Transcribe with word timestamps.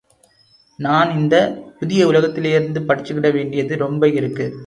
நான் 0.79 1.17
இந்தப் 1.17 1.77
புதிய 1.79 2.07
உலகத்திலேருந்து 2.07 2.79
படிச்சுக்கிட 2.79 3.31
வேண்டியது 3.31 3.77
ரொம்ப 3.77 4.07
இருக்கு. 4.09 4.59